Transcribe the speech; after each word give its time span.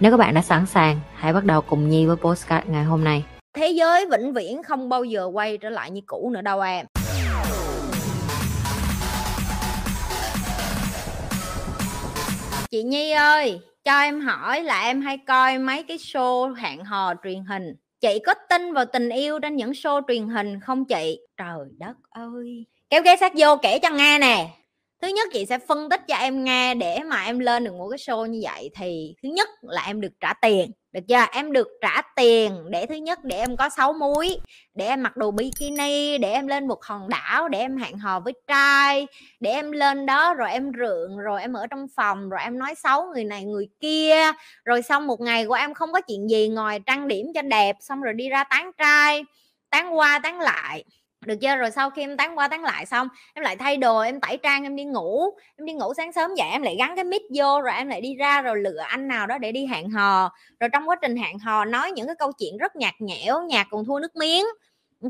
Nếu 0.00 0.10
các 0.10 0.16
bạn 0.16 0.34
đã 0.34 0.42
sẵn 0.42 0.66
sàng, 0.66 1.00
hãy 1.14 1.32
bắt 1.32 1.44
đầu 1.44 1.60
cùng 1.60 1.88
Nhi 1.88 2.06
với 2.06 2.16
postcard 2.16 2.68
ngày 2.68 2.84
hôm 2.84 3.04
nay. 3.04 3.24
Thế 3.54 3.68
giới 3.68 4.06
vĩnh 4.06 4.32
viễn 4.32 4.62
không 4.62 4.88
bao 4.88 5.04
giờ 5.04 5.24
quay 5.32 5.58
trở 5.58 5.70
lại 5.70 5.90
như 5.90 6.00
cũ 6.06 6.30
nữa 6.34 6.40
đâu 6.40 6.60
em. 6.60 6.86
Chị 12.70 12.82
Nhi 12.82 13.10
ơi, 13.10 13.60
cho 13.84 14.00
em 14.00 14.20
hỏi 14.20 14.62
là 14.62 14.82
em 14.82 15.02
hay 15.02 15.18
coi 15.18 15.58
mấy 15.58 15.82
cái 15.82 15.96
show 15.96 16.54
hẹn 16.54 16.84
hò 16.84 17.14
truyền 17.24 17.44
hình. 17.44 17.74
Chị 18.00 18.18
có 18.26 18.34
tin 18.48 18.72
vào 18.72 18.84
tình 18.84 19.08
yêu 19.08 19.38
trên 19.38 19.56
những 19.56 19.70
show 19.70 20.00
truyền 20.08 20.28
hình 20.28 20.60
không 20.60 20.84
chị? 20.84 21.20
Trời 21.36 21.68
đất 21.78 21.94
ơi. 22.10 22.66
Kéo 22.90 23.02
ghé 23.02 23.16
sát 23.16 23.32
vô 23.36 23.56
kể 23.62 23.78
cho 23.78 23.90
nghe 23.90 24.18
nè 24.18 24.48
thứ 25.02 25.08
nhất, 25.08 25.28
chị 25.32 25.46
sẽ 25.46 25.58
phân 25.58 25.88
tích 25.88 26.00
cho 26.08 26.16
em 26.16 26.44
nghe 26.44 26.74
để 26.74 26.98
mà 27.06 27.24
em 27.24 27.38
lên 27.38 27.64
được 27.64 27.74
một 27.74 27.88
cái 27.88 27.98
show 27.98 28.26
như 28.26 28.40
vậy 28.42 28.70
thì 28.74 29.14
thứ 29.22 29.28
nhất 29.28 29.48
là 29.62 29.82
em 29.86 30.00
được 30.00 30.12
trả 30.20 30.32
tiền, 30.32 30.70
được 30.92 31.00
chưa? 31.08 31.24
Em 31.32 31.52
được 31.52 31.68
trả 31.82 32.02
tiền 32.16 32.70
để 32.70 32.86
thứ 32.86 32.94
nhất 32.94 33.24
để 33.24 33.38
em 33.38 33.56
có 33.56 33.68
sáu 33.68 33.92
múi, 33.92 34.38
để 34.74 34.86
em 34.86 35.02
mặc 35.02 35.16
đồ 35.16 35.30
bikini, 35.30 36.18
để 36.18 36.32
em 36.32 36.46
lên 36.46 36.68
một 36.68 36.84
hòn 36.84 37.08
đảo, 37.08 37.48
để 37.48 37.58
em 37.58 37.76
hẹn 37.76 37.98
hò 37.98 38.20
với 38.20 38.32
trai, 38.46 39.06
để 39.40 39.50
em 39.50 39.72
lên 39.72 40.06
đó 40.06 40.34
rồi 40.34 40.50
em 40.50 40.72
rượn 40.72 41.16
rồi 41.24 41.40
em 41.40 41.52
ở 41.52 41.66
trong 41.66 41.86
phòng, 41.96 42.28
rồi 42.28 42.40
em 42.42 42.58
nói 42.58 42.74
xấu 42.74 43.06
người 43.14 43.24
này 43.24 43.44
người 43.44 43.68
kia. 43.80 44.32
Rồi 44.64 44.82
xong 44.82 45.06
một 45.06 45.20
ngày 45.20 45.46
của 45.46 45.54
em 45.54 45.74
không 45.74 45.92
có 45.92 46.00
chuyện 46.00 46.30
gì 46.30 46.48
ngoài 46.48 46.80
trang 46.86 47.08
điểm 47.08 47.26
cho 47.34 47.42
đẹp, 47.42 47.76
xong 47.80 48.00
rồi 48.02 48.14
đi 48.14 48.28
ra 48.28 48.44
tán 48.44 48.70
trai, 48.78 49.24
tán 49.70 49.98
qua, 49.98 50.18
tán 50.18 50.40
lại 50.40 50.84
được 51.26 51.36
chưa? 51.40 51.56
Rồi 51.56 51.70
sau 51.70 51.90
khi 51.90 52.02
em 52.02 52.16
tán 52.16 52.38
qua 52.38 52.48
tán 52.48 52.64
lại 52.64 52.86
xong, 52.86 53.08
em 53.34 53.44
lại 53.44 53.56
thay 53.56 53.76
đồ, 53.76 54.00
em 54.00 54.20
tẩy 54.20 54.36
trang, 54.36 54.62
em 54.62 54.76
đi 54.76 54.84
ngủ. 54.84 55.24
Em 55.58 55.66
đi 55.66 55.72
ngủ 55.72 55.94
sáng 55.94 56.12
sớm 56.12 56.34
dậy, 56.34 56.48
em 56.50 56.62
lại 56.62 56.76
gắn 56.78 56.96
cái 56.96 57.04
mic 57.04 57.22
vô, 57.34 57.60
rồi 57.60 57.74
em 57.74 57.88
lại 57.88 58.00
đi 58.00 58.14
ra, 58.14 58.42
rồi 58.42 58.56
lựa 58.58 58.78
anh 58.78 59.08
nào 59.08 59.26
đó 59.26 59.38
để 59.38 59.52
đi 59.52 59.66
hẹn 59.66 59.90
hò. 59.90 60.32
Rồi 60.60 60.70
trong 60.72 60.88
quá 60.88 60.96
trình 61.02 61.16
hẹn 61.16 61.38
hò, 61.38 61.64
nói 61.64 61.92
những 61.92 62.06
cái 62.06 62.16
câu 62.18 62.32
chuyện 62.38 62.56
rất 62.56 62.76
nhạt 62.76 62.94
nhẽo, 62.98 63.42
nhạt 63.42 63.66
còn 63.70 63.84
thua 63.84 63.98
nước 63.98 64.16
miếng. 64.16 64.44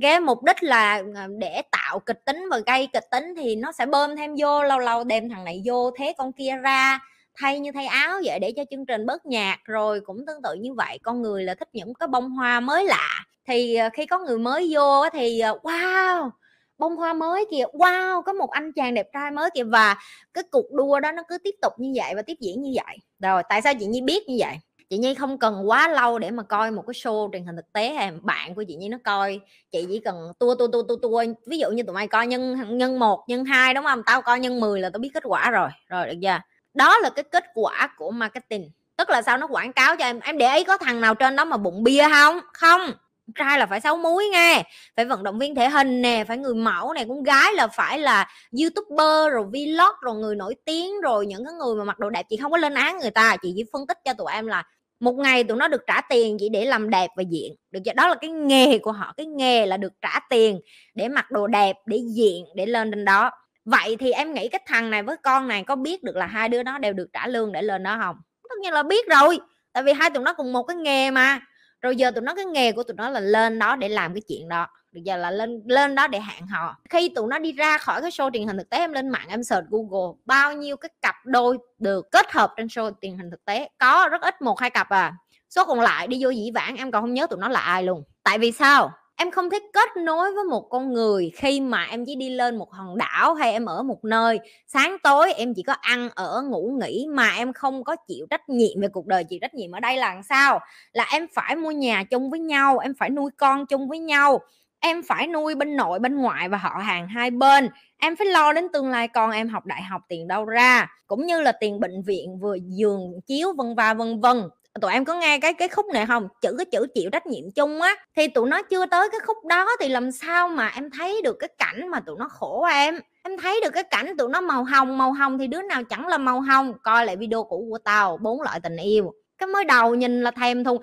Cái 0.03 0.20
mục 0.20 0.44
đích 0.44 0.62
là 0.62 1.03
ờ, 1.14 1.27
để 1.38 1.62
tạo 1.70 1.98
kịch 2.00 2.25
tính 2.25 2.44
và 2.50 2.58
gây 2.66 2.88
kịch 2.92 3.11
tính 3.11 3.34
thì 3.36 3.56
nó 3.56 3.72
sẽ 3.72 3.86
bơm 3.86 4.16
thêm 4.16 4.34
vô, 4.38 4.62
lâu 4.62 4.78
lâu 4.78 5.05
đem 5.05 5.28
thằng 5.28 5.44
này 5.44 5.62
vô, 5.64 5.91
thế 5.98 6.14
con 6.19 6.33
kia 6.33 6.56
ra 6.62 6.98
thay 7.34 7.61
như 7.61 7.73
thay 7.73 7.86
áo 7.86 8.20
vậy 8.25 8.39
để 8.39 8.53
cho 8.56 8.64
chương 8.70 8.86
trình 8.86 9.06
bớt 9.06 9.27
nhạt, 9.27 9.59
rồi 9.64 10.00
cũng 10.00 10.27
tương 10.27 10.42
tự 10.42 10.55
như 10.55 10.75
vậy, 10.75 10.98
con 11.03 11.23
người 11.23 11.45
là 11.45 11.55
thích 11.55 11.69
những 11.72 11.95
cái 11.95 12.06
bông 12.06 12.31
hoa 12.31 12.61
mới 12.61 12.84
lạ. 12.84 13.25
Thì 13.48 13.75
ờ, 13.75 13.89
khi 13.92 14.06
có 14.06 14.19
người 14.19 14.39
mới 14.39 14.70
vô 14.75 15.11
thì 15.12 15.41
ờ, 15.41 15.59
wow, 15.62 16.31
bông 16.78 16.97
hoa 16.97 17.12
mới 17.12 17.45
kìa, 17.50 17.64
wow, 17.72 18.22
có 18.22 18.33
một 18.33 18.50
anh 18.50 18.72
chàng 18.72 18.95
đẹp 18.95 19.06
trai 19.12 19.31
mới 19.31 19.50
kìa. 19.55 19.64
Và 19.64 19.97
cái 20.34 20.45
cuộc 20.50 20.72
đua 20.72 21.00
đó 21.00 21.12
nó 21.12 21.22
cứ 21.28 21.39
tiếp 21.45 21.55
tục 21.62 21.72
như 21.78 21.92
vậy 21.95 22.14
và 22.17 22.22
tiếp 22.22 22.37
diễn 22.41 22.62
như 22.62 22.70
vậy. 22.75 22.97
Rồi, 23.19 23.42
tại 23.48 23.62
sao 23.62 23.72
chị 23.81 23.87
nhi 23.87 24.00
biết 24.00 24.28
như 24.28 24.37
vậy? 24.39 24.56
Chị 24.91 24.98
nhi 24.98 25.15
không 25.15 25.39
cần 25.39 25.69
quá 25.69 25.89
lâu 25.89 26.19
để 26.19 26.31
mà 26.31 26.42
coi 26.42 26.70
một 26.70 26.83
cái 26.87 26.94
show 26.94 27.33
truyền 27.33 27.44
hình 27.44 27.56
thực 27.56 27.72
tế 27.72 27.91
hay 27.92 28.11
bạn 28.22 28.55
của 28.55 28.65
chị 28.69 28.75
nhi 28.77 28.89
nó 28.89 28.98
coi. 29.05 29.41
Chị 29.72 29.87
chỉ 29.89 30.00
cần 30.00 30.33
tua 30.39 30.55
tua 30.55 30.67
tua 30.72 30.83
tua 30.89 30.97
tua. 31.03 31.25
Ví 31.47 31.59
dụ 31.59 31.70
như 31.70 31.83
tụi 31.83 31.94
mày 31.94 32.09
coi 32.09 32.27
nhân 32.27 32.56
nhân 32.78 32.98
một, 32.98 33.25
nhân 33.28 33.44
hai 33.44 33.75
đúng 33.75 33.84
không? 33.84 34.03
Tao 34.06 34.22
coi 34.22 34.41
nhân 34.41 34.60
10 34.60 34.81
là 34.81 34.91
tao 34.91 35.00
biết 35.00 35.10
kết 35.15 35.22
quả 35.27 35.50
rồi. 35.50 35.69
Rồi, 35.88 36.06
được 36.06 36.19
chưa? 36.22 36.38
Đó 36.80 36.98
là 36.98 37.10
cái 37.10 37.22
kết 37.22 37.44
quả 37.54 37.88
của 37.96 38.10
marketing. 38.10 38.70
Tức 38.96 39.10
là 39.10 39.22
sao? 39.22 39.38
Nó 39.38 39.46
quảng 39.46 39.72
cáo 39.72 39.96
cho 39.96 40.04
em 40.04 40.20
em 40.20 40.38
để 40.38 40.54
ý 40.54 40.64
có 40.64 40.78
thằng 40.78 41.00
nào 41.00 41.14
trên 41.14 41.36
đó 41.36 41.44
mà 41.44 41.56
bụng 41.56 41.82
bia 41.84 42.08
không? 42.08 42.41
Không. 42.52 42.92
Trai 43.34 43.58
là 43.58 43.66
phải 43.66 43.80
sáu 43.80 43.96
múi 43.96 44.28
nghe, 44.32 44.62
phải 44.96 45.04
vận 45.04 45.22
động 45.22 45.38
viên 45.38 45.54
thể 45.54 45.68
hình 45.68 46.02
nè, 46.02 46.24
phải 46.28 46.38
người 46.38 46.54
mẫu 46.54 46.92
này 46.92 47.04
con 47.08 47.22
gái 47.22 47.52
là 47.54 47.66
phải 47.66 47.98
là 47.98 48.28
youtuber, 48.60 49.32
rồi 49.32 49.44
vlog, 49.44 49.94
rồi 50.02 50.14
người 50.14 50.36
nổi 50.36 50.54
tiếng, 50.64 51.00
rồi 51.00 51.26
những 51.26 51.44
cái 51.44 51.54
người 51.54 51.74
mà 51.76 51.84
mặc 51.84 51.98
đồ 51.98 52.10
đẹp. 52.10 52.22
Chị 52.28 52.36
không 52.36 52.52
có 52.52 52.58
lên 52.58 52.74
án 52.74 52.98
người 52.98 53.10
ta, 53.10 53.36
chị 53.42 53.52
chỉ 53.56 53.64
phân 53.72 53.86
tích 53.86 53.98
cho 54.04 54.12
tụi 54.14 54.32
em 54.32 54.47
là 54.47 54.64
một 55.00 55.12
ngày 55.12 55.44
tụi 55.44 55.56
nó 55.56 55.68
được 55.68 55.82
trả 55.86 56.00
tiền 56.00 56.36
chỉ 56.41 56.48
để 56.48 56.64
làm 56.64 56.91
đẹp 56.91 57.10
và 57.16 57.22
diện. 57.30 57.54
Được 57.70 57.80
chưa? 57.84 57.92
Đó 57.92 58.08
là 58.08 58.14
cái 58.14 58.30
nghề 58.30 58.78
của 58.78 58.92
họ, 58.92 59.14
cái 59.16 59.26
nghề 59.26 59.66
là 59.66 59.76
được 59.76 59.92
trả 60.00 60.20
tiền 60.30 60.60
để 60.94 61.08
mặc 61.08 61.30
đồ 61.30 61.47
đẹp, 61.47 61.76
để 61.86 62.00
diện, 62.16 62.44
để 62.54 62.66
lên 62.66 62.91
trên 62.91 63.04
đó 63.04 63.30
vậy 63.70 63.97
thì 63.97 64.10
em 64.10 64.34
nghĩ 64.34 64.48
cái 64.48 64.60
thằng 64.66 64.91
này 64.91 65.03
với 65.03 65.16
con 65.16 65.48
này 65.48 65.64
có 65.64 65.76
biết 65.76 66.03
được 66.03 66.16
là 66.16 66.26
hai 66.26 66.48
đứa 66.48 66.62
nó 66.62 66.78
đều 66.78 66.92
được 66.92 67.08
trả 67.12 67.26
lương 67.26 67.53
để 67.53 67.62
lên 67.62 67.82
đó 67.82 67.98
không? 68.03 68.16
Tất 68.42 68.56
nhiên 68.62 68.72
là 68.72 68.82
biết 68.82 69.08
rồi, 69.08 69.41
tại 69.72 69.82
vì 69.82 69.92
hai 69.92 70.10
tụi 70.10 70.22
nó 70.25 70.34
cùng 70.34 70.53
một 70.53 70.62
cái 70.62 70.76
nghề 70.76 71.10
mà. 71.10 71.41
Rồi 71.80 71.97
giờ 71.97 72.10
tụi 72.10 72.22
nó, 72.22 72.34
cái 72.34 72.44
nghề 72.44 72.72
của 72.72 72.82
tụi 72.82 72.94
nó 72.94 73.10
là 73.10 73.20
lên 73.20 73.59
đó 73.59 73.76
để 73.76 73.88
làm 73.88 74.14
cái 74.14 74.22
chuyện 74.28 74.48
đó. 74.48 74.66
Bây 74.92 75.03
giờ 75.03 75.16
là 75.16 75.30
lên 75.30 75.62
lên 75.66 75.94
đó 75.94 76.06
để 76.06 76.20
hẹn 76.20 76.47
hò 76.47 76.76
khi 76.91 77.09
tụi 77.14 77.28
nó 77.28 77.38
đi 77.38 77.53
ra 77.53 77.78
khỏi 77.78 78.03
cái 78.03 78.10
show 78.10 78.30
truyền 78.30 78.47
hình 78.47 78.59
thực 78.59 78.70
tế, 78.70 78.78
em 78.78 78.92
lên 78.92 79.09
mạng 79.09 79.26
em 79.28 79.42
search 79.42 79.66
google, 79.70 80.19
bao 80.25 80.53
nhiêu 80.53 80.76
cái 80.76 80.91
cặp 81.03 81.14
đôi 81.25 81.59
được 81.78 82.10
kết 82.10 82.32
hợp 82.32 82.53
trên 82.56 82.66
show 82.66 82.92
truyền 83.03 83.19
hình 83.19 83.30
thực 83.30 83.44
tế. 83.44 83.69
Có 83.78 84.09
rất 84.10 84.22
ít, 84.22 84.42
một 84.42 84.60
hai 84.60 84.70
cặp 84.70 84.88
à. 84.88 85.12
Số 85.50 85.64
còn 85.64 85.80
lại 85.80 86.06
đi 86.06 86.19
vô 86.25 86.30
dĩ 86.30 86.50
vãng, 86.54 86.76
em 86.76 86.91
còn 86.91 87.03
không 87.03 87.14
nhớ 87.14 87.26
tụi 87.26 87.38
nó 87.38 87.48
là 87.48 87.60
ai 87.60 87.82
luôn. 87.82 88.04
Tại 88.22 88.38
vì 88.38 88.53
sao? 88.53 88.92
Em 89.20 89.31
không 89.31 89.50
thích 89.50 89.62
kết 89.72 89.97
nối 89.97 90.34
với 90.34 90.44
một 90.44 90.69
con 90.70 90.92
người 90.92 91.31
khi 91.34 91.60
mà 91.60 91.84
em 91.91 92.04
chỉ 92.06 92.14
đi 92.16 92.31
lên 92.31 92.56
một 92.56 92.72
hòn 92.72 92.98
đảo 92.98 93.34
hay 93.34 93.53
em 93.53 93.64
ở 93.64 93.82
một 93.82 94.04
nơi. 94.04 94.41
Sáng 94.66 94.97
tối 95.03 95.32
em 95.32 95.54
chỉ 95.54 95.62
có 95.62 95.72
ăn, 95.72 96.08
ở, 96.14 96.42
ngủ, 96.42 96.78
nghỉ 96.81 97.06
mà 97.10 97.30
em 97.36 97.53
không 97.53 97.84
có 97.84 97.97
chịu 97.97 98.26
trách 98.30 98.48
nhiệm 98.48 98.80
về 98.80 98.88
cuộc 98.88 99.06
đời, 99.06 99.25
chịu 99.25 99.38
trách 99.42 99.54
nhiệm 99.54 99.70
ở 99.70 99.80
đây 99.80 99.97
là 99.97 100.14
làm 100.14 100.22
sao? 100.22 100.60
Là 100.92 101.06
em 101.12 101.26
phải 101.34 101.56
mua 101.56 101.70
nhà 101.70 102.04
chung 102.04 102.30
với 102.30 102.41
nhau, 102.41 102.78
em 102.78 102.94
phải 102.98 103.10
nuôi 103.10 103.30
con 103.36 103.66
chung 103.66 103.88
với 103.88 103.98
nhau, 103.98 104.41
em 104.80 105.03
phải 105.03 105.26
nuôi 105.26 105.54
bên 105.54 105.76
nội, 105.76 105.98
bên 105.98 106.16
ngoại 106.16 106.48
và 106.48 106.59
họ 106.59 106.70
hàng 106.70 107.09
hai 107.09 107.30
bên. 107.30 107.69
Em 107.98 108.16
phải 108.16 108.26
lo 108.26 108.53
đến 108.53 108.69
tương 108.72 108.91
lai 108.91 109.09
con 109.09 109.30
em 109.30 109.48
học 109.48 109.66
đại 109.66 109.82
học 109.82 110.03
tiền 110.09 110.28
đâu 110.28 110.44
ra, 110.44 110.88
cũng 111.06 111.26
như 111.26 111.41
là 111.41 111.53
tiền 111.53 111.80
bệnh 111.80 112.03
viện 112.03 112.38
vừa 112.38 112.56
giường 112.62 113.20
chiếu 113.26 113.53
vân 113.59 113.75
va 113.75 113.94
vân 113.94 114.20
vân 114.20 114.42
tụi 114.81 114.92
em 114.92 115.04
có 115.04 115.14
nghe 115.14 115.38
cái 115.38 115.53
cái 115.54 115.69
khúc 115.69 115.86
này 115.94 116.06
không? 116.06 116.28
Chữ 116.42 116.54
cái 116.58 116.66
chữ 116.72 116.86
chịu 116.94 117.10
trách 117.10 117.26
nhiệm 117.26 117.50
chung 117.56 117.81
á. 117.81 117.94
Thì 118.16 118.28
tụi 118.28 118.48
nó 118.48 118.62
chưa 118.62 118.86
tới 118.86 119.08
cái 119.12 119.20
khúc 119.20 119.36
đó 119.48 119.69
thì 119.81 119.88
làm 119.88 120.12
sao 120.12 120.48
mà 120.48 120.69
em 120.69 120.91
thấy 120.91 121.22
được 121.25 121.36
cái 121.41 121.48
cảnh 121.58 121.88
mà 121.88 122.00
tụi 122.00 122.16
nó 122.19 122.28
khổ 122.28 122.64
em? 122.70 123.00
Em 123.22 123.36
thấy 123.42 123.60
được 123.64 123.70
cái 123.70 123.82
cảnh 123.82 124.16
tụi 124.19 124.28
nó 124.28 124.41
màu 124.41 124.64
hồng 124.64 124.98
màu 124.98 125.12
hồng 125.12 125.38
thì 125.38 125.47
đứa 125.47 125.62
nào 125.62 125.84
chẳng 125.84 126.06
là 126.06 126.19
màu 126.19 126.41
hồng? 126.41 126.72
Coi 126.82 127.06
lại 127.06 127.16
video 127.16 127.44
cũ 127.44 127.66
của 127.70 127.78
tao 127.78 128.16
bốn 128.16 128.42
loại 128.42 128.60
tình 128.60 128.76
yêu. 128.76 129.12
Cái 129.38 129.47
mới 129.47 129.64
đầu 129.64 129.94
nhìn 129.94 130.22
là 130.22 130.30
thèm 130.30 130.64
thùng 130.64 130.82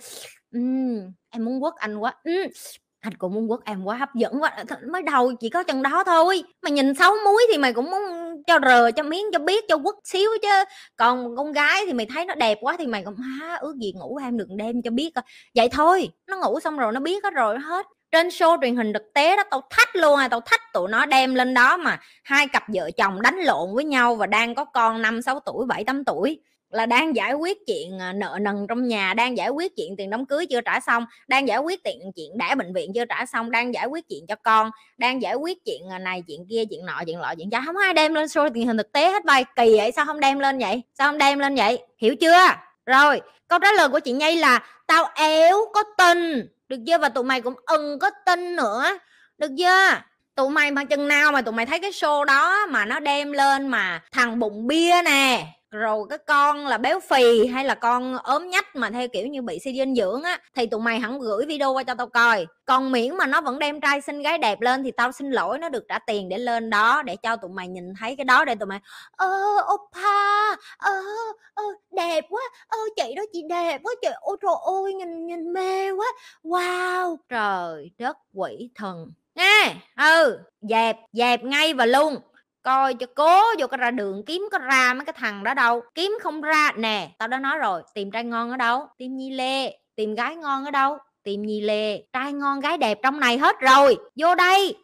uhm, 0.57 1.11
em 1.29 1.45
muốn 1.45 1.61
quất 1.61 1.73
anh 1.75 1.97
quá. 1.97 2.13
Uhm, 2.29 2.47
anh 2.99 3.13
cũng 3.13 3.33
muốn 3.33 3.47
quất 3.49 3.59
em 3.65 3.83
quá 3.83 3.95
hấp 3.95 4.15
dẫn 4.15 4.43
quá 4.43 4.51
mới 4.91 5.01
đầu 5.03 5.33
chỉ 5.39 5.49
có 5.49 5.63
chừng 5.63 5.81
đó 5.81 6.03
thôi. 6.03 6.43
Mà 6.61 6.69
nhìn 6.69 6.93
xấu 6.95 7.15
muối 7.25 7.43
thì 7.51 7.57
mày 7.57 7.73
cũng 7.73 7.91
muốn 7.91 8.01
cho 8.47 8.59
rờ, 8.65 8.91
cho 8.91 9.03
miếng, 9.03 9.25
cho 9.33 9.39
biết, 9.39 9.65
cho 9.67 9.77
quất 9.77 9.95
xíu 10.03 10.29
chứ. 10.41 10.63
Còn 10.95 11.35
con 11.35 11.51
gái 11.51 11.83
thì 11.85 11.93
mày 11.93 12.05
thấy 12.13 12.25
nó 12.25 12.35
đẹp 12.35 12.57
quá 12.61 12.75
thì 12.79 12.87
mày 12.87 13.03
cũng 13.03 13.15
há 13.15 13.55
ước 13.55 13.75
gì 13.81 13.93
ngủ 13.95 14.19
em 14.23 14.37
đừng 14.37 14.57
đem 14.57 14.81
cho 14.81 14.91
biết 14.91 15.11
vậy 15.55 15.69
thôi, 15.69 16.09
nó 16.27 16.37
ngủ 16.37 16.59
xong 16.59 16.77
rồi 16.77 16.91
nó 16.93 16.99
biết 16.99 17.23
hết 17.23 17.33
rồi 17.33 17.59
hết. 17.59 17.85
Trên 18.11 18.27
show 18.27 18.57
truyền 18.61 18.75
hình 18.75 18.93
thực 18.93 19.03
tế 19.13 19.35
đó, 19.37 19.43
tao 19.51 19.61
thách 19.69 19.95
luôn 19.95 20.19
à 20.19 20.27
tao 20.27 20.41
thách 20.41 20.61
tụi 20.73 20.89
nó 20.89 21.05
đem 21.05 21.35
lên 21.35 21.53
đó 21.53 21.77
mà 21.77 21.99
hai 22.23 22.47
cặp 22.47 22.63
vợ 22.73 22.89
chồng 22.97 23.21
đánh 23.21 23.37
lộn 23.37 23.75
với 23.75 23.83
nhau 23.83 24.15
và 24.15 24.25
đang 24.25 24.55
có 24.55 24.65
con 24.65 25.01
năm, 25.01 25.21
sáu 25.21 25.39
tuổi, 25.39 25.65
bảy, 25.65 25.83
tám 25.83 26.05
tuổi 26.05 26.39
là 26.69 26.85
đang 26.85 27.15
giải 27.15 27.33
quyết 27.33 27.57
chuyện 27.67 27.99
ờ, 27.99 28.13
nợ 28.13 28.37
nần 28.41 28.65
trong 28.69 28.87
nhà, 28.87 29.13
đang 29.13 29.37
giải 29.37 29.49
quyết 29.49 29.75
chuyện 29.75 29.95
tiền 29.97 30.09
đám 30.09 30.25
cưới 30.25 30.45
chưa 30.45 30.61
trả 30.61 30.79
xong, 30.79 31.05
đang 31.27 31.47
giải 31.47 31.57
quyết 31.57 31.83
tiền, 31.83 32.11
chuyện 32.15 32.37
đã 32.37 32.55
bệnh 32.55 32.73
viện 32.73 32.91
chưa 32.95 33.05
trả 33.05 33.25
xong, 33.25 33.51
đang 33.51 33.73
giải 33.73 33.85
quyết 33.85 34.09
chuyện 34.09 34.27
cho 34.27 34.35
con, 34.35 34.71
đang 34.97 35.21
giải 35.21 35.35
quyết 35.35 35.65
chuyện 35.65 35.81
ờ, 35.89 35.99
này 35.99 36.23
chuyện 36.27 36.45
kia, 36.49 36.63
chuyện 36.69 36.85
nọ, 36.85 37.01
chuyện 37.05 37.19
lọ, 37.19 37.33
chuyện 37.37 37.49
cha 37.49 37.61
không 37.65 37.77
ai 37.77 37.93
đem 37.93 38.13
lên 38.13 38.25
show 38.25 38.49
tiền 38.53 38.67
hình 38.67 38.77
thực 38.77 38.91
tế 38.91 39.11
hết 39.11 39.25
bay 39.25 39.45
kỳ 39.55 39.77
vậy 39.77 39.91
sao 39.95 40.05
không 40.05 40.19
đem 40.19 40.39
lên 40.39 40.59
vậy? 40.59 40.81
Sao 40.97 41.11
không 41.11 41.17
đem 41.17 41.39
lên 41.39 41.55
vậy? 41.55 41.79
Hiểu 41.97 42.15
chưa? 42.15 42.47
Rồi, 42.85 43.21
câu 43.47 43.59
trả 43.59 43.71
lời 43.71 43.89
của 43.89 43.99
chị 43.99 44.11
nhây 44.11 44.35
là, 44.35 44.63
tao 44.87 45.09
éo 45.15 45.57
có 45.73 45.83
tin. 45.97 46.47
Được 46.69 46.77
chưa? 46.87 46.97
Và 46.97 47.09
tụi 47.09 47.23
mày 47.23 47.41
cũng 47.41 47.53
ưng 47.65 47.99
có 47.99 48.09
tin 48.25 48.55
nữa. 48.55 48.97
Được 49.37 49.51
chưa? 49.57 50.01
Tụi 50.35 50.49
mày 50.49 50.71
mà 50.71 50.83
chừng 50.83 51.07
nào 51.07 51.31
mà 51.31 51.41
tụi 51.41 51.53
mày 51.53 51.65
thấy 51.65 51.79
cái 51.79 51.91
show 51.91 52.23
đó 52.23 52.65
mà 52.65 52.85
nó 52.85 52.99
đem 52.99 53.31
lên 53.31 53.67
mà 53.67 54.01
thằng 54.11 54.39
bụng 54.39 54.67
bia 54.67 55.01
nè 55.05 55.45
rồi 55.71 56.05
cái 56.09 56.17
con 56.17 56.67
là 56.67 56.77
béo 56.77 56.99
phì 56.99 57.47
hay 57.47 57.65
là 57.65 57.75
con 57.75 58.17
ốm 58.17 58.49
nhách 58.49 58.75
mà 58.75 58.89
theo 58.89 59.07
kiểu 59.07 59.27
như 59.27 59.41
bị 59.41 59.59
suy 59.59 59.73
dinh 59.73 59.95
dưỡng 59.95 60.23
á, 60.23 60.39
thì 60.55 60.65
tụi 60.67 60.81
mày 60.81 60.99
hẳn 60.99 61.19
gửi 61.19 61.45
video 61.45 61.73
qua 61.73 61.83
cho 61.83 61.93
tao 61.93 62.07
coi. 62.07 62.47
Còn 62.65 62.91
miễn 62.91 63.17
mà 63.17 63.27
nó 63.27 63.41
vẫn 63.41 63.59
đem 63.59 63.81
trai 63.81 64.01
xinh 64.01 64.21
gái 64.21 64.37
đẹp 64.37 64.61
lên 64.61 64.83
thì 64.83 64.91
tao 64.91 65.11
xin 65.11 65.31
lỗi, 65.31 65.59
nó 65.59 65.69
được 65.69 65.85
trả 65.89 65.99
tiền 65.99 66.29
để 66.29 66.37
lên 66.37 66.69
đó 66.69 67.01
để 67.03 67.15
cho 67.15 67.35
tụi 67.35 67.51
mày 67.51 67.67
nhìn 67.67 67.93
thấy 67.99 68.15
cái 68.15 68.25
đó 68.25 68.45
để 68.45 68.55
tụi 68.55 68.67
mày, 68.67 68.79
ơ, 69.11 69.27
oppa, 69.73 70.55
ơ 70.77 71.01
ơ, 71.53 71.63
đẹp 71.91 72.25
quá, 72.29 72.41
ơ, 72.67 72.77
chị 72.95 73.15
đó 73.15 73.23
chị 73.33 73.43
đẹp 73.49 73.81
quá 73.83 73.93
trời 74.01 74.13
ôi 74.21 74.37
trời 74.41 74.55
ơi, 74.65 74.93
nhìn 74.93 75.27
nhìn 75.27 75.53
mê 75.53 75.91
quá, 75.91 76.07
wow. 76.43 77.17
Trời 77.29 77.91
đất 77.97 78.17
quỷ 78.33 78.69
thần. 78.75 79.11
Nghe 79.35 79.75
ừ 79.97 80.39
dẹp 80.61 80.97
dẹp 81.11 81.43
ngay 81.43 81.73
và 81.73 81.85
luôn 81.85 82.15
coi 82.67 82.93
cho 82.93 83.07
cố, 83.15 83.41
vô 83.59 83.67
cái 83.67 83.77
ra 83.77 83.91
đường 83.91 84.23
kiếm 84.25 84.49
có 84.51 84.57
ra 84.57 84.93
mấy 84.93 85.05
cái 85.05 85.13
thằng 85.13 85.43
đó 85.43 85.53
đâu. 85.53 85.81
Kiếm 85.95 86.17
không 86.21 86.41
ra, 86.41 86.71
nè, 86.75 87.09
tao 87.17 87.27
đã 87.27 87.39
nói 87.39 87.57
rồi, 87.57 87.81
tìm 87.93 88.11
trai 88.11 88.23
ngon 88.23 88.51
ở 88.51 88.57
đâu? 88.57 88.87
Tìm 88.97 89.17
nhi 89.17 89.31
lê. 89.31 89.77
Tìm 89.95 90.15
gái 90.15 90.35
ngon 90.35 90.65
ở 90.65 90.71
đâu? 90.71 90.97
Tìm 91.23 91.41
nhi 91.41 91.61
lê. 91.61 92.03
Trai 92.13 92.33
ngon, 92.33 92.59
gái 92.59 92.77
đẹp 92.77 92.99
trong 93.03 93.19
này 93.19 93.37
hết 93.37 93.59
rồi. 93.59 93.97
Vô 94.15 94.35
đây. 94.35 94.75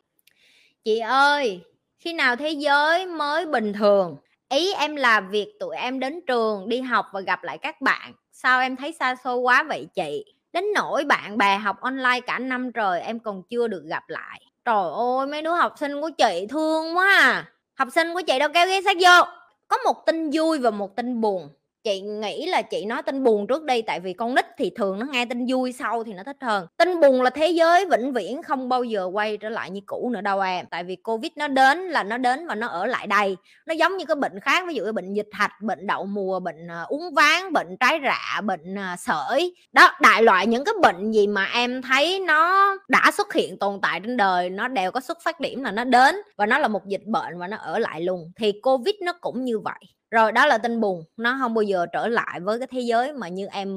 Chị 0.84 1.00
ơi, 1.00 1.62
khi 2.00 2.14
nào 2.14 2.36
thế 2.36 2.50
giới 2.50 3.06
mới 3.06 3.46
bình 3.46 3.74
thường? 3.74 4.16
Ý 4.50 4.74
em 4.74 4.96
là 4.96 5.20
việc 5.22 5.54
tụi 5.60 5.76
em 5.76 6.00
đến 6.00 6.20
trường, 6.28 6.70
đi 6.70 6.82
học 6.82 7.06
và 7.14 7.22
gặp 7.22 7.44
lại 7.44 7.58
các 7.58 7.82
bạn. 7.82 8.14
Sao 8.32 8.62
em 8.62 8.76
thấy 8.76 8.92
xa 9.00 9.16
xôi 9.24 9.38
quá 9.38 9.64
vậy 9.64 9.88
chị? 9.96 10.26
Đến 10.54 10.66
nỗi 10.76 11.04
bạn 11.04 11.38
bè 11.38 11.58
học 11.58 11.82
online 11.82 12.20
cả 12.28 12.40
năm 12.40 12.72
trời 12.72 13.02
em 13.02 13.20
còn 13.20 13.44
chưa 13.50 13.68
được 13.68 13.84
gặp 13.86 14.04
lại. 14.08 14.42
Trời 14.66 14.92
ơi, 14.96 15.28
mấy 15.28 15.42
đứa 15.42 15.54
học 15.56 15.74
sinh 15.80 16.02
của 16.02 16.10
chị 16.18 16.48
thương 16.50 16.98
quá 16.98 17.18
à 17.20 17.53
học 17.76 17.88
sinh 17.96 18.14
của 18.14 18.22
chị 18.28 18.40
đâu 18.40 18.50
kéo 18.54 18.68
ghế 18.68 18.82
sát 18.82 18.98
vô. 19.02 19.32
Có 19.68 19.78
một 19.86 20.06
tin 20.06 20.30
vui 20.34 20.60
và 20.60 20.70
một 20.70 20.96
tin 20.96 21.22
buồn 21.22 21.50
chị 21.84 22.02
nghĩ 22.02 22.46
là 22.46 22.62
chị 22.62 22.86
nói 22.86 23.02
tin 23.02 23.24
buồn 23.24 23.48
trước 23.48 23.64
đây 23.64 23.82
tại 23.82 24.00
vì 24.00 24.14
con 24.14 24.36
nít 24.36 24.46
thì 24.58 24.72
thường 24.76 25.00
nó 25.00 25.06
nghe 25.12 25.26
tin 25.26 25.46
vui 25.50 25.72
sau 25.72 26.04
thì 26.04 26.14
nó 26.14 26.24
thích 26.24 26.38
hơn. 26.42 26.68
Tin 26.78 27.00
buồn 27.00 27.22
là 27.22 27.30
thế 27.30 27.48
giới 27.48 27.86
vĩnh 27.86 28.14
viễn 28.14 28.44
không 28.44 28.70
bao 28.70 28.84
giờ 28.84 29.10
quay 29.14 29.38
trở 29.38 29.50
lại 29.50 29.70
như 29.70 29.82
cũ 29.86 30.10
nữa 30.14 30.22
đâu 30.22 30.40
em. 30.40 30.66
Tại 30.72 30.84
vì 30.84 30.96
covid 30.96 31.32
nó 31.36 31.48
đến 31.48 31.80
là 31.80 32.04
nó 32.04 32.18
đến 32.18 32.48
và 32.48 32.56
nó 32.56 32.68
ở 32.68 32.86
lại 32.86 33.08
đây. 33.08 33.38
Nó 33.66 33.74
giống 33.74 33.98
như 33.98 34.06
cái 34.06 34.16
bệnh 34.16 34.40
khác 34.40 34.64
ví 34.68 34.76
dụ 34.76 34.84
như 34.84 34.92
bệnh 34.92 35.14
dịch 35.14 35.30
hạch 35.32 35.62
bệnh 35.62 35.88
đậu 35.88 36.06
mùa 36.06 36.40
bệnh 36.40 36.68
uh, 36.84 36.88
uống 36.88 37.14
ván 37.14 37.54
bệnh 37.54 37.78
trái 37.80 38.00
rạ 38.04 38.42
bệnh 38.42 38.74
uh, 38.74 39.00
sởi. 39.00 39.56
Đó 39.74 39.92
đại 40.02 40.24
loại 40.24 40.48
những 40.48 40.64
cái 40.64 40.74
bệnh 40.82 41.12
gì 41.12 41.28
mà 41.28 41.46
em 41.54 41.82
thấy 41.82 42.20
nó 42.20 42.76
đã 42.88 43.12
xuất 43.14 43.34
hiện 43.34 43.60
tồn 43.60 43.80
tại 43.82 44.00
trên 44.00 44.18
đời 44.18 44.50
nó 44.50 44.68
đều 44.68 44.92
có 44.92 45.00
xuất 45.00 45.18
phát 45.24 45.40
điểm 45.40 45.64
là 45.64 45.72
nó 45.72 45.84
đến 45.84 46.16
và 46.38 46.46
nó 46.46 46.58
là 46.58 46.68
một 46.68 46.88
dịch 46.88 47.06
bệnh 47.06 47.40
và 47.40 47.48
nó 47.48 47.58
ở 47.58 47.80
lại 47.80 48.02
luôn. 48.02 48.32
Thì 48.36 48.52
covid 48.62 48.96
nó 49.02 49.14
cũng 49.22 49.44
như 49.44 49.60
vậy 49.60 49.80
rồi 50.14 50.32
đó 50.32 50.46
là 50.46 50.58
tin 50.58 50.80
buồn 50.82 51.04
nó 51.18 51.38
không 51.40 51.54
bao 51.54 51.62
giờ 51.62 51.86
trở 51.94 52.08
lại 52.08 52.40
với 52.40 52.60
cái 52.60 52.68
thế 52.72 52.80
giới 52.80 53.14
mà 53.14 53.28
như 53.28 53.48
em 53.52 53.68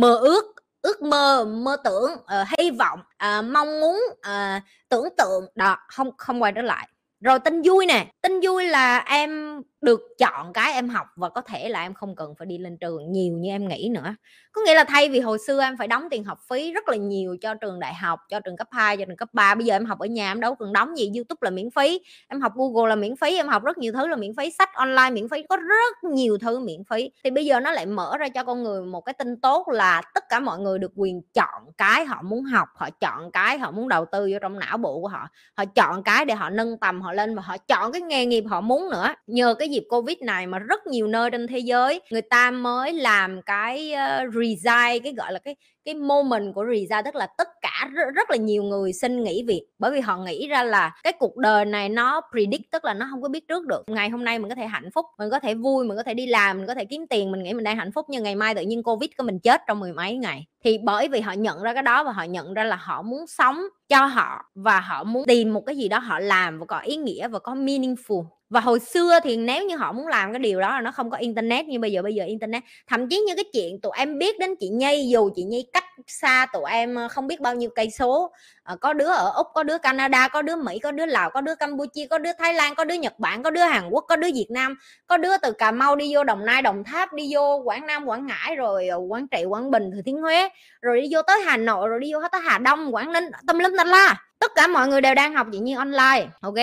mơ 0.00 0.16
ước 0.16 0.54
ước 0.82 1.02
mơ 1.02 1.44
mơ 1.44 1.76
tưởng 1.84 2.10
uh, 2.12 2.48
hy 2.58 2.70
vọng 2.70 3.00
uh, 3.00 3.44
mong 3.44 3.80
muốn 3.80 4.00
uh, 4.18 4.62
tưởng 4.88 5.08
tượng. 5.16 5.46
Đó 5.54 5.76
không 5.88 6.10
không 6.16 6.42
quay 6.42 6.52
trở 6.52 6.62
lại. 6.62 6.88
Rồi 7.20 7.38
tin 7.38 7.62
vui 7.62 7.86
nè 7.86 8.06
tin 8.22 8.40
vui 8.40 8.64
là 8.64 8.98
em 8.98 9.62
được 9.80 10.00
chọn 10.18 10.52
cái 10.52 10.72
em 10.72 10.88
học 10.88 11.06
và 11.16 11.28
có 11.28 11.40
thể 11.40 11.68
là 11.68 11.82
em 11.82 11.94
không 11.94 12.16
cần 12.16 12.34
phải 12.38 12.46
đi 12.46 12.58
lên 12.58 12.76
trường 12.76 13.12
nhiều 13.12 13.32
như 13.32 13.50
em 13.50 13.68
nghĩ 13.68 13.88
nữa. 13.94 14.14
Có 14.52 14.62
nghĩa 14.66 14.74
là 14.74 14.84
thay 14.84 15.08
vì 15.08 15.20
hồi 15.20 15.38
xưa 15.46 15.60
em 15.62 15.76
phải 15.76 15.88
đóng 15.88 16.08
tiền 16.10 16.24
học 16.24 16.38
phí 16.48 16.72
rất 16.72 16.88
là 16.88 16.96
nhiều 16.96 17.36
cho 17.42 17.54
trường 17.54 17.80
đại 17.80 17.94
học, 17.94 18.20
cho 18.28 18.40
trường 18.40 18.56
cấp 18.56 18.68
2 18.70 18.96
cho 18.96 19.04
trường 19.04 19.16
cấp 19.16 19.28
3 19.32 19.54
bây 19.54 19.64
giờ 19.64 19.74
em 19.74 19.84
học 19.86 19.98
ở 19.98 20.06
nhà 20.06 20.32
em 20.32 20.40
đâu 20.40 20.54
cần 20.54 20.72
đóng 20.72 20.98
gì, 20.98 21.10
youtube 21.14 21.38
là 21.40 21.50
miễn 21.50 21.70
phí, 21.70 22.00
em 22.28 22.40
học 22.40 22.52
google 22.54 22.88
là 22.88 22.96
miễn 22.96 23.16
phí, 23.16 23.36
em 23.36 23.48
học 23.48 23.64
rất 23.64 23.78
nhiều 23.78 23.92
thứ 23.92 24.06
là 24.06 24.16
miễn 24.16 24.36
phí, 24.36 24.50
sách 24.50 24.74
online 24.74 25.10
miễn 25.10 25.28
phí, 25.28 25.42
có 25.48 25.56
rất 25.56 26.10
nhiều 26.12 26.38
thứ 26.38 26.58
miễn 26.58 26.84
phí. 26.90 27.10
Thì 27.24 27.30
bây 27.30 27.44
giờ 27.44 27.60
nó 27.60 27.72
lại 27.72 27.86
mở 27.86 28.16
ra 28.18 28.28
cho 28.28 28.44
con 28.44 28.62
người 28.62 28.82
một 28.82 29.00
cái 29.00 29.12
tin 29.12 29.40
tốt 29.40 29.68
là 29.68 30.02
tất 30.14 30.24
cả 30.28 30.40
mọi 30.40 30.58
người 30.58 30.78
được 30.78 30.92
quyền 30.96 31.22
chọn 31.34 31.62
cái 31.78 32.04
họ 32.04 32.22
muốn 32.22 32.44
học, 32.44 32.68
họ 32.74 32.90
chọn 33.00 33.30
cái 33.32 33.58
họ 33.58 33.70
muốn 33.70 33.88
đầu 33.88 34.04
tư 34.12 34.28
vô 34.32 34.38
trong 34.42 34.58
não 34.58 34.76
bộ 34.76 35.00
của 35.00 35.08
họ 35.08 35.28
họ 35.56 35.64
chọn 35.64 36.02
cái 36.02 36.24
để 36.24 36.34
họ 36.34 36.50
nâng 36.50 36.78
tầm 36.78 37.02
họ 37.02 37.12
lên 37.12 37.36
và 37.36 37.42
họ 37.42 37.56
chọn 37.58 37.92
cái 37.92 38.02
nghề 38.02 38.26
nghiệp 38.26 38.44
họ 38.48 38.60
muốn 38.60 38.90
nữa. 38.90 39.08
Nhờ 39.26 39.54
cái 39.58 39.65
dịp 39.66 39.84
covid 39.88 40.16
này 40.20 40.46
mà 40.46 40.58
rất 40.58 40.86
nhiều 40.86 41.06
nơi 41.06 41.30
trên 41.30 41.46
thế 41.46 41.58
giới 41.58 42.00
người 42.10 42.22
ta 42.22 42.50
mới 42.50 42.92
làm 42.92 43.42
cái 43.42 43.92
ờ, 43.92 44.24
uh, 44.28 44.34
resign 44.34 45.02
cái 45.02 45.14
gọi 45.16 45.32
là 45.32 45.38
cái 45.38 45.56
cái 45.86 45.94
moment 45.94 46.54
của 46.54 46.64
resign 46.72 47.04
tức 47.04 47.14
là 47.14 47.26
tất 47.38 47.48
cả 47.62 47.90
rất, 47.92 48.04
rất 48.14 48.30
là 48.30 48.36
nhiều 48.36 48.62
người 48.62 48.92
xin 48.92 49.24
nghỉ 49.24 49.44
việc. 49.46 49.66
Bởi 49.78 49.90
vì 49.90 50.00
họ 50.00 50.16
nghĩ 50.16 50.48
ra 50.48 50.62
là 50.62 50.96
cái 51.02 51.12
cuộc 51.12 51.36
đời 51.36 51.64
này 51.64 51.88
nó 51.88 52.20
predict 52.30 52.70
tức 52.72 52.84
là 52.84 52.94
nó 52.94 53.06
không 53.10 53.22
có 53.22 53.28
biết 53.28 53.48
trước 53.48 53.66
được. 53.66 53.82
Ngày 53.86 54.10
hôm 54.10 54.24
nay 54.24 54.38
mình 54.38 54.48
có 54.48 54.54
thể 54.54 54.66
hạnh 54.66 54.90
phúc 54.94 55.06
mình 55.18 55.30
có 55.30 55.40
thể 55.40 55.54
vui 55.54 55.84
mình 55.84 55.96
có 55.96 56.02
thể 56.02 56.14
đi 56.14 56.26
làm 56.26 56.58
mình 56.58 56.66
có 56.66 56.74
thể 56.74 56.84
kiếm 56.84 57.06
tiền 57.10 57.32
mình 57.32 57.42
nghĩ 57.42 57.54
mình 57.54 57.64
đang 57.64 57.76
hạnh 57.76 57.92
phúc 57.92 58.06
nhưng 58.08 58.22
ngày 58.22 58.34
mai 58.34 58.54
tự 58.54 58.62
nhiên 58.62 58.82
covid 58.82 59.10
của 59.18 59.24
mình 59.24 59.38
chết 59.38 59.60
trong 59.68 59.80
mười 59.80 59.92
mấy 59.92 60.14
ngày. 60.14 60.46
Thì 60.64 60.78
bởi 60.78 61.08
vì 61.08 61.20
họ 61.20 61.32
nhận 61.32 61.62
ra 61.62 61.74
cái 61.74 61.82
đó 61.82 62.04
và 62.04 62.12
họ 62.12 62.22
nhận 62.22 62.54
ra 62.54 62.64
là 62.64 62.76
họ 62.76 63.02
muốn 63.02 63.26
sống 63.26 63.62
cho 63.88 64.06
họ 64.06 64.44
và 64.54 64.80
họ 64.80 65.04
muốn 65.04 65.26
tìm 65.26 65.52
một 65.52 65.62
cái 65.66 65.76
gì 65.76 65.88
đó 65.88 65.98
họ 65.98 66.18
làm 66.18 66.58
và 66.58 66.66
có 66.66 66.78
ý 66.78 66.96
nghĩa 66.96 67.28
và 67.28 67.38
có 67.38 67.54
meaningful 67.54 68.24
và 68.50 68.60
hồi 68.60 68.80
xưa 68.80 69.18
thì 69.22 69.36
nếu 69.36 69.64
như 69.64 69.76
họ 69.76 69.92
muốn 69.92 70.06
làm 70.06 70.32
cái 70.32 70.38
điều 70.38 70.60
đó 70.60 70.70
là 70.70 70.80
nó 70.80 70.90
không 70.90 71.10
có 71.10 71.16
internet 71.16 71.66
như 71.66 71.78
bây 71.78 71.92
giờ 71.92 72.02
bây 72.02 72.14
giờ 72.14 72.24
internet 72.24 72.62
thậm 72.86 73.08
chí 73.08 73.20
như 73.20 73.34
cái 73.34 73.44
chuyện 73.52 73.80
tụi 73.80 73.92
em 73.96 74.18
biết 74.18 74.38
đến 74.38 74.54
chị 74.60 74.68
nhi 74.68 75.08
dù 75.12 75.30
chị 75.36 75.42
nhi 75.42 75.66
cách 75.72 75.84
xa 76.06 76.46
tụi 76.52 76.70
em 76.70 76.96
không 77.10 77.26
biết 77.26 77.40
bao 77.40 77.54
nhiêu 77.54 77.70
cây 77.74 77.90
số 77.90 78.32
có 78.80 78.92
đứa 78.92 79.12
ở 79.12 79.30
úc 79.30 79.46
có 79.54 79.62
đứa 79.62 79.78
canada 79.78 80.28
có 80.28 80.42
đứa 80.42 80.56
mỹ 80.56 80.78
có 80.78 80.92
đứa 80.92 81.06
lào 81.06 81.30
có 81.30 81.40
đứa 81.40 81.54
campuchia 81.54 82.06
có 82.10 82.18
đứa 82.18 82.32
thái 82.38 82.54
lan 82.54 82.74
có 82.74 82.84
đứa 82.84 82.94
nhật 82.94 83.18
bản 83.18 83.42
có 83.42 83.50
đứa 83.50 83.60
hàn 83.60 83.88
quốc 83.90 84.04
có 84.08 84.16
đứa 84.16 84.28
việt 84.34 84.48
nam 84.50 84.74
có 85.06 85.16
đứa 85.16 85.36
từ 85.42 85.52
cà 85.52 85.70
mau 85.70 85.96
đi 85.96 86.14
vô 86.14 86.24
đồng 86.24 86.44
nai 86.44 86.62
đồng 86.62 86.84
tháp 86.84 87.12
đi 87.12 87.30
vô 87.34 87.62
quảng 87.64 87.86
nam 87.86 88.04
quảng 88.04 88.26
ngãi 88.26 88.56
rồi 88.56 88.88
quảng 89.08 89.28
trị 89.28 89.44
quảng 89.44 89.70
bình 89.70 89.90
thừa 89.94 90.02
thiên 90.06 90.16
huế 90.16 90.48
rồi 90.82 91.00
đi 91.00 91.08
vô 91.12 91.22
tới 91.22 91.42
hà 91.42 91.56
nội 91.56 91.88
rồi 91.88 92.00
đi 92.00 92.12
vô 92.12 92.20
tới 92.32 92.40
hà 92.44 92.58
đông 92.58 92.94
quảng 92.94 93.12
ninh 93.12 93.24
tâm 93.46 93.58
lâm 93.58 93.76
tanh 93.76 93.88
la 93.88 94.16
tất 94.38 94.52
cả 94.54 94.66
mọi 94.66 94.88
người 94.88 95.00
đều 95.00 95.14
đang 95.14 95.34
học 95.34 95.46
chị 95.52 95.58
nhi 95.58 95.72
online, 95.72 96.28
ok? 96.40 96.54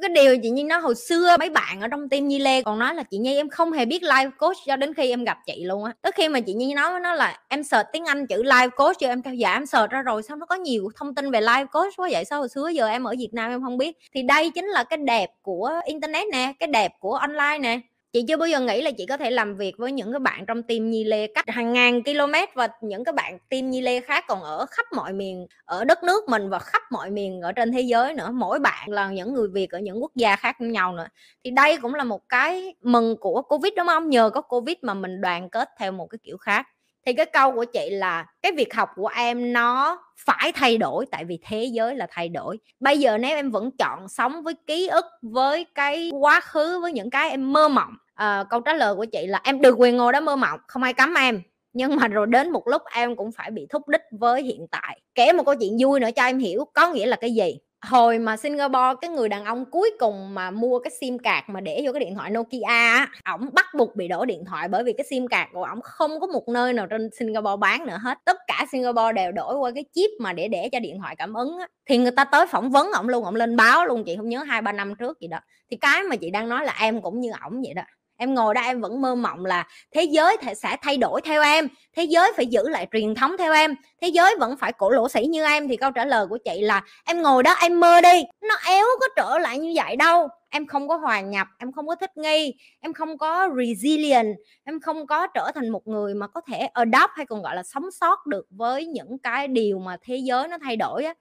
Cái 0.00 0.08
điều 0.14 0.36
chị 0.42 0.50
nhi 0.50 0.62
nói 0.62 0.80
hồi 0.80 0.94
xưa 0.94 1.36
mấy 1.38 1.50
bạn 1.50 1.80
ở 1.80 1.88
trong 1.88 2.08
team 2.08 2.28
nhi 2.28 2.38
lê 2.38 2.62
còn 2.62 2.78
nói 2.78 2.94
là 2.94 3.02
chị 3.02 3.18
nhi 3.18 3.36
em 3.36 3.48
không 3.48 3.72
hề 3.72 3.84
biết 3.84 4.02
live 4.02 4.30
coach 4.38 4.56
cho 4.66 4.76
đến 4.76 4.94
khi 4.94 5.10
em 5.10 5.24
gặp 5.24 5.38
chị 5.46 5.64
luôn 5.64 5.84
á. 5.84 5.92
Tới 6.02 6.12
khi 6.12 6.28
mà 6.28 6.40
chị 6.40 6.54
nhi 6.54 6.74
nói 6.74 7.00
nó 7.00 7.14
là 7.14 7.38
em 7.48 7.64
sợ 7.64 7.82
tiếng 7.92 8.04
anh 8.04 8.26
chữ 8.26 8.42
live 8.42 8.68
coach 8.68 8.98
cho 8.98 9.08
em 9.08 9.22
kêu 9.22 9.34
dạ 9.34 9.52
em 9.52 9.66
sợ 9.66 9.86
ra 9.86 10.02
rồi, 10.02 10.22
sao 10.22 10.36
nó 10.36 10.46
có 10.46 10.54
nhiều 10.54 10.88
thông 10.96 11.14
tin 11.14 11.30
về 11.30 11.40
live 11.40 11.64
coach 11.72 11.92
quá 11.96 12.08
vậy? 12.12 12.24
Sao 12.24 12.38
hồi 12.38 12.48
xưa 12.48 12.68
giờ 12.68 12.86
em 12.86 13.04
ở 13.04 13.14
việt 13.18 13.30
nam 13.32 13.50
em 13.50 13.62
không 13.62 13.78
biết? 13.78 13.96
Thì 14.14 14.22
đây 14.22 14.50
chính 14.50 14.66
là 14.66 14.84
cái 14.84 14.96
đẹp 14.96 15.30
của 15.42 15.70
internet 15.84 16.28
nè, 16.32 16.52
cái 16.58 16.66
đẹp 16.66 16.92
của 17.00 17.14
online 17.14 17.58
nè 17.60 17.80
chị 18.12 18.24
chưa 18.28 18.36
bao 18.36 18.48
giờ 18.48 18.60
nghĩ 18.60 18.82
là 18.82 18.90
chị 18.90 19.06
có 19.06 19.16
thể 19.16 19.30
làm 19.30 19.56
việc 19.56 19.76
với 19.78 19.92
những 19.92 20.12
cái 20.12 20.20
bạn 20.20 20.46
trong 20.46 20.62
team 20.62 20.90
Nhi 20.90 21.04
Lê 21.04 21.26
cách 21.26 21.44
hàng 21.48 21.72
ngàn 21.72 22.02
km 22.02 22.32
và 22.54 22.68
những 22.80 23.04
cái 23.04 23.12
bạn 23.12 23.38
team 23.48 23.70
Nhi 23.70 23.80
Lê 23.80 24.00
khác 24.00 24.24
còn 24.28 24.42
ở 24.42 24.66
khắp 24.70 24.86
mọi 24.96 25.12
miền, 25.12 25.46
ở 25.64 25.84
đất 25.84 26.02
nước 26.04 26.28
mình 26.28 26.50
và 26.50 26.58
khắp 26.58 26.82
mọi 26.90 27.10
miền 27.10 27.40
ở 27.40 27.52
trên 27.52 27.72
thế 27.72 27.80
giới 27.80 28.14
nữa. 28.14 28.30
Mỗi 28.32 28.58
bạn 28.58 28.88
là 28.90 29.08
những 29.10 29.34
người 29.34 29.48
Việt 29.48 29.70
ở 29.70 29.78
những 29.78 30.02
quốc 30.02 30.12
gia 30.14 30.36
khác 30.36 30.60
nhau 30.60 30.92
nữa. 30.92 31.06
Thì 31.44 31.50
đây 31.50 31.76
cũng 31.82 31.94
là 31.94 32.04
một 32.04 32.28
cái 32.28 32.74
mừng 32.82 33.16
của 33.20 33.42
Covid, 33.42 33.72
đúng 33.76 33.86
không? 33.86 34.10
Nhờ 34.10 34.30
có 34.30 34.40
Covid 34.40 34.76
mà 34.82 34.94
mình 34.94 35.20
đoàn 35.20 35.50
kết 35.50 35.68
theo 35.78 35.92
một 35.92 36.06
cái 36.06 36.18
kiểu 36.22 36.36
khác 36.36 36.66
thì 37.06 37.12
cái 37.12 37.26
câu 37.26 37.52
của 37.52 37.64
chị 37.64 37.90
là 37.90 38.26
cái 38.42 38.52
việc 38.52 38.74
học 38.74 38.90
của 38.96 39.10
em 39.16 39.52
nó 39.52 39.98
phải 40.26 40.52
thay 40.54 40.78
đổi 40.78 41.06
tại 41.10 41.24
vì 41.24 41.38
thế 41.42 41.64
giới 41.64 41.96
là 41.96 42.06
thay 42.10 42.28
đổi. 42.28 42.58
Bây 42.80 42.98
giờ 42.98 43.18
nếu 43.18 43.36
em 43.36 43.50
vẫn 43.50 43.70
chọn 43.78 44.08
sống 44.08 44.42
với 44.42 44.54
ký 44.66 44.88
ức 44.88 45.04
với 45.22 45.66
cái 45.74 46.10
quá 46.20 46.40
khứ 46.40 46.80
với 46.80 46.92
những 46.92 47.10
cái 47.10 47.30
em 47.30 47.52
mơ 47.52 47.68
mộng 47.68 47.94
à, 48.14 48.44
câu 48.50 48.60
trả 48.60 48.74
lời 48.74 48.94
của 48.94 49.04
chị 49.04 49.26
là 49.26 49.40
em 49.44 49.60
được 49.60 49.74
quyền 49.78 49.96
ngồi 49.96 50.12
đó 50.12 50.20
mơ 50.20 50.36
mộng 50.36 50.60
không 50.68 50.82
ai 50.82 50.92
cấm 50.94 51.14
em. 51.14 51.42
Nhưng 51.72 51.96
mà 51.96 52.08
rồi 52.08 52.26
đến 52.26 52.50
một 52.50 52.68
lúc 52.68 52.82
em 52.94 53.16
cũng 53.16 53.32
phải 53.32 53.50
bị 53.50 53.66
thúc 53.70 53.88
đích 53.88 54.02
với 54.10 54.42
hiện 54.42 54.66
tại. 54.70 55.00
Kể 55.14 55.32
một 55.32 55.42
câu 55.46 55.54
chuyện 55.60 55.76
vui 55.80 56.00
nữa 56.00 56.10
cho 56.16 56.22
em 56.24 56.38
hiểu 56.38 56.64
có 56.74 56.92
nghĩa 56.92 57.06
là 57.06 57.16
cái 57.16 57.34
gì? 57.34 57.58
Hồi 57.82 58.18
mà 58.18 58.36
Singapore, 58.36 58.94
cái 59.00 59.10
người 59.10 59.28
đàn 59.28 59.44
ông 59.44 59.64
cuối 59.70 59.90
cùng 59.98 60.34
mà 60.34 60.50
mua 60.50 60.78
cái 60.78 60.90
sim 61.00 61.18
card 61.18 61.44
mà 61.46 61.60
để 61.60 61.82
vô 61.86 61.92
cái 61.92 62.00
điện 62.00 62.14
thoại 62.14 62.30
Nokia 62.30 62.60
á, 62.66 63.08
ổng 63.24 63.48
bắt 63.52 63.66
buộc 63.78 63.96
bị 63.96 64.08
đổ 64.08 64.24
điện 64.24 64.44
thoại 64.44 64.68
bởi 64.68 64.84
vì 64.84 64.92
cái 64.92 65.06
sim 65.10 65.28
card 65.28 65.50
của 65.52 65.64
ổng 65.64 65.80
không 65.82 66.20
có 66.20 66.26
một 66.26 66.48
nơi 66.48 66.72
nào 66.72 66.86
trên 66.90 67.10
Singapore 67.18 67.56
bán 67.60 67.86
nữa 67.86 67.98
hết. 68.02 68.18
Tất 68.24 68.36
cả 68.46 68.66
Singapore 68.72 69.12
đều 69.12 69.32
đổi 69.32 69.56
qua 69.56 69.70
cái 69.74 69.84
chip 69.94 70.10
mà 70.20 70.32
để 70.32 70.48
để 70.48 70.68
cho 70.72 70.80
điện 70.80 70.98
thoại 71.02 71.16
cảm 71.16 71.34
ứng 71.34 71.58
á. 71.58 71.68
Thì 71.86 71.98
người 71.98 72.12
ta 72.16 72.24
tới 72.24 72.46
phỏng 72.46 72.70
vấn 72.70 72.92
ổng 72.92 73.08
luôn, 73.08 73.24
ổng 73.24 73.34
lên 73.34 73.56
báo 73.56 73.86
luôn, 73.86 74.04
chị 74.04 74.16
không 74.16 74.28
nhớ 74.28 74.42
hai 74.42 74.62
ba 74.62 74.72
năm 74.72 74.94
trước 74.98 75.20
gì 75.20 75.28
đó. 75.28 75.38
Thì 75.70 75.76
cái 75.76 76.02
mà 76.02 76.16
chị 76.16 76.30
đang 76.30 76.48
nói 76.48 76.64
là 76.64 76.76
em 76.80 77.02
cũng 77.02 77.20
như 77.20 77.30
ổng 77.44 77.62
vậy 77.62 77.74
đó 77.74 77.82
em 78.16 78.34
ngồi 78.34 78.54
đó 78.54 78.60
em 78.60 78.80
vẫn 78.80 79.00
mơ 79.00 79.14
mộng 79.14 79.44
là 79.44 79.66
thế 79.94 80.02
giới 80.02 80.36
sẽ 80.56 80.76
thay 80.82 80.96
đổi 80.96 81.20
theo 81.24 81.42
em, 81.42 81.68
thế 81.96 82.04
giới 82.04 82.32
phải 82.36 82.46
giữ 82.46 82.68
lại 82.68 82.86
truyền 82.92 83.14
thống 83.14 83.36
theo 83.38 83.52
em, 83.52 83.74
thế 84.00 84.08
giới 84.08 84.36
vẫn 84.40 84.56
phải 84.56 84.72
cổ 84.72 84.90
lỗ 84.90 85.08
sĩ 85.08 85.26
như 85.26 85.44
em. 85.44 85.68
Thì 85.68 85.76
câu 85.76 85.90
trả 85.90 86.04
lời 86.04 86.26
của 86.26 86.38
chị 86.44 86.60
là, 86.60 86.82
em 87.04 87.22
ngồi 87.22 87.42
đó 87.42 87.54
em 87.60 87.80
mơ 87.80 88.00
đi, 88.00 88.22
nó 88.42 88.54
éo 88.66 88.84
có 89.00 89.06
trở 89.16 89.38
lại 89.38 89.58
như 89.58 89.72
vậy 89.76 89.96
đâu. 89.96 90.28
Em 90.50 90.66
không 90.66 90.88
có 90.88 90.96
hòa 90.96 91.20
nhập, 91.20 91.46
em 91.58 91.72
không 91.72 91.86
có 91.86 91.94
thích 91.94 92.16
nghi, 92.16 92.54
em 92.80 92.92
không 92.92 93.18
có 93.18 93.48
resilient, 93.58 94.36
em 94.64 94.80
không 94.80 95.06
có 95.06 95.26
trở 95.26 95.50
thành 95.54 95.68
một 95.68 95.86
người 95.86 96.14
mà 96.14 96.26
có 96.28 96.40
thể 96.40 96.58
adopt 96.58 97.12
hay 97.16 97.26
còn 97.26 97.42
gọi 97.42 97.56
là 97.56 97.62
sống 97.62 97.90
sót 97.90 98.26
được 98.26 98.46
với 98.50 98.86
những 98.86 99.18
cái 99.18 99.48
điều 99.48 99.78
mà 99.78 99.96
thế 100.02 100.16
giới 100.16 100.48
nó 100.48 100.58
thay 100.62 100.76
đổi 100.76 101.04
á 101.04 101.14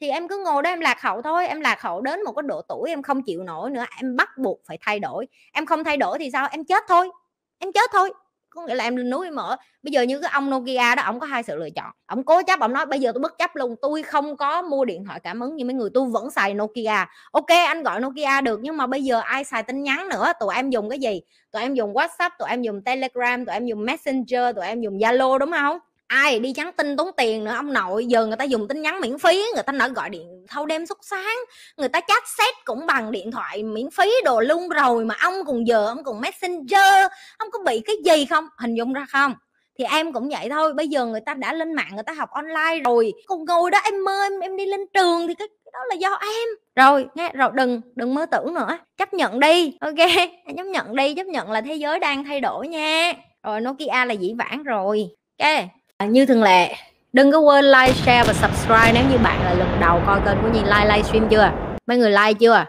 thì 0.00 0.08
em 0.08 0.28
cứ 0.28 0.42
ngồi 0.44 0.62
đó 0.62 0.70
em 0.70 0.80
lạc 0.80 1.00
hậu 1.00 1.22
thôi, 1.22 1.46
em 1.46 1.60
lạc 1.60 1.80
hậu 1.82 2.00
đến 2.00 2.24
một 2.24 2.32
cái 2.32 2.42
độ 2.46 2.62
tuổi 2.68 2.90
em 2.90 3.02
không 3.02 3.22
chịu 3.22 3.42
nổi 3.42 3.70
nữa, 3.70 3.84
em 4.02 4.16
bắt 4.16 4.38
buộc 4.38 4.60
phải 4.66 4.78
thay 4.80 5.00
đổi. 5.00 5.26
Em 5.52 5.66
không 5.66 5.84
thay 5.84 5.96
đổi 5.96 6.18
thì 6.18 6.30
sao? 6.30 6.48
Em 6.50 6.64
chết 6.64 6.84
thôi, 6.88 7.10
em 7.58 7.72
chết 7.72 7.90
thôi. 7.92 8.12
Có 8.50 8.66
nghĩa 8.66 8.74
là 8.74 8.84
em 8.84 8.96
lên 8.96 9.10
núi 9.10 9.26
em 9.26 9.34
mở 9.34 9.56
bây 9.82 9.92
giờ 9.92 10.02
như 10.02 10.20
cái 10.20 10.30
ông 10.32 10.50
Nokia 10.50 10.94
đó 10.96 11.02
ông 11.02 11.20
có 11.20 11.26
hai 11.26 11.42
sự 11.42 11.56
lựa 11.56 11.70
chọn. 11.70 11.90
Ông 12.06 12.24
cố 12.24 12.42
chấp 12.42 12.60
ông 12.60 12.72
nói, 12.72 12.86
bây 12.86 13.00
giờ 13.00 13.12
tôi 13.12 13.20
bất 13.20 13.38
chấp 13.38 13.56
luôn, 13.56 13.76
tôi 13.82 14.02
không 14.02 14.36
có 14.36 14.62
mua 14.62 14.84
điện 14.84 15.04
thoại 15.04 15.20
cảm 15.20 15.40
ứng 15.40 15.56
như 15.56 15.64
mấy 15.64 15.74
người, 15.74 15.90
tôi 15.94 16.06
vẫn 16.10 16.30
xài 16.30 16.54
Nokia. 16.54 17.06
Ok, 17.32 17.48
anh 17.48 17.82
gọi 17.82 18.00
Nokia 18.00 18.40
được, 18.44 18.60
nhưng 18.62 18.76
mà 18.76 18.86
bây 18.86 19.04
giờ 19.04 19.20
ai 19.20 19.44
xài 19.44 19.62
tin 19.62 19.82
nhắn 19.82 20.08
nữa? 20.08 20.32
Tụi 20.40 20.54
em 20.54 20.70
dùng 20.70 20.90
cái 20.90 20.98
gì? 20.98 21.22
Tụi 21.52 21.62
em 21.62 21.74
dùng 21.74 21.94
WhatsApp, 21.94 22.30
tụi 22.38 22.48
em 22.48 22.62
dùng 22.62 22.82
Telegram, 22.82 23.44
tụi 23.44 23.54
em 23.54 23.66
dùng 23.66 23.84
Messenger, 23.84 24.56
tụi 24.56 24.66
em 24.66 24.80
dùng 24.80 24.98
Zalo, 24.98 25.38
đúng 25.38 25.50
không? 25.52 25.78
Ai 26.06 26.38
đi 26.38 26.52
nhắn 26.56 26.72
tin 26.76 26.96
tốn 26.96 27.10
tiền 27.16 27.44
nữa 27.44 27.52
ông 27.52 27.72
nội 27.72 28.06
giờ 28.06 28.26
người 28.26 28.36
ta 28.36 28.44
dùng 28.44 28.68
tin 28.68 28.82
nhắn 28.82 29.00
miễn 29.00 29.18
phí 29.18 29.44
người 29.54 29.62
ta 29.62 29.72
nỡ 29.72 29.88
gọi 29.88 30.10
điện 30.10 30.44
thâu 30.48 30.66
đêm 30.66 30.86
suốt 30.86 30.98
sáng 31.02 31.36
người 31.76 31.88
ta 31.88 32.00
chat 32.00 32.22
xét 32.38 32.54
cũng 32.64 32.86
bằng 32.86 33.12
điện 33.12 33.30
thoại 33.30 33.62
miễn 33.62 33.90
phí 33.90 34.10
đồ 34.24 34.40
luôn. 34.40 34.68
Rồi 34.68 35.04
mà 35.04 35.14
ông 35.20 35.34
cùng 35.46 35.66
giờ 35.66 35.86
ông 35.86 36.04
cùng 36.04 36.20
messenger 36.20 37.06
ông 37.38 37.50
có 37.50 37.58
bị 37.66 37.82
cái 37.86 37.96
gì 38.04 38.24
không? 38.24 38.48
Hình 38.58 38.74
dung 38.74 38.92
ra 38.92 39.06
không? 39.12 39.34
Thì 39.78 39.84
em 39.84 40.12
cũng 40.12 40.28
vậy 40.28 40.48
thôi 40.50 40.74
bây 40.74 40.88
giờ 40.88 41.06
người 41.06 41.20
ta 41.20 41.34
đã 41.34 41.52
lên 41.52 41.72
mạng 41.72 41.90
người 41.94 42.02
ta 42.02 42.12
học 42.12 42.30
online 42.30 42.82
rồi 42.84 43.12
còn 43.26 43.44
ngồi 43.44 43.70
đó 43.70 43.78
em 43.84 44.04
mơ 44.04 44.22
em 44.22 44.40
em 44.40 44.56
đi 44.56 44.66
lên 44.66 44.80
trường 44.94 45.28
thì 45.28 45.34
cái, 45.34 45.48
cái 45.48 45.70
đó 45.72 45.78
là 45.88 45.94
do 45.94 46.18
em. 46.20 46.48
Rồi 46.76 47.06
nghe 47.14 47.30
rồi 47.34 47.50
đừng 47.54 47.80
đừng 47.94 48.14
mơ 48.14 48.26
tưởng 48.26 48.54
nữa 48.54 48.78
chấp 48.96 49.14
nhận 49.14 49.40
đi 49.40 49.76
ok? 49.80 50.08
Chấp 50.56 50.66
nhận 50.66 50.96
đi 50.96 51.14
chấp 51.14 51.26
nhận 51.26 51.50
là 51.50 51.60
thế 51.60 51.74
giới 51.74 51.98
đang 51.98 52.24
thay 52.24 52.40
đổi 52.40 52.68
nha. 52.68 53.12
Rồi 53.42 53.60
Nokia 53.60 54.04
là 54.06 54.12
dĩ 54.12 54.34
vãng 54.38 54.62
rồi 54.62 55.08
ok? 55.38 55.64
À, 55.98 56.06
như 56.06 56.26
thường 56.26 56.42
lệ 56.42 56.74
đừng 57.12 57.32
có 57.32 57.38
quên 57.38 57.64
like 57.64 57.92
share 57.92 58.24
và 58.26 58.32
subscribe 58.32 58.92
nếu 58.94 59.04
như 59.10 59.18
bạn 59.18 59.44
là 59.44 59.54
lần 59.54 59.80
đầu 59.80 60.02
coi 60.06 60.20
kênh 60.24 60.42
của 60.42 60.48
Nhi 60.48 60.62
like 60.64 60.84
livestream 60.84 61.28
chưa? 61.28 61.50
Mấy 61.86 61.98
người 61.98 62.10
like 62.10 62.34
chưa? 62.34 62.64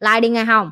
Like 0.00 0.20
đi 0.20 0.28
nghe 0.28 0.44
không? 0.44 0.70